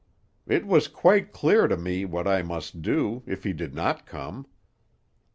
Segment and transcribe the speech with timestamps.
[0.47, 4.47] It was quite clear to me what I must do, if he did not come.